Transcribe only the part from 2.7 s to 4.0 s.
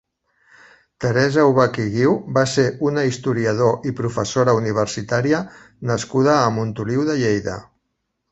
una historiador i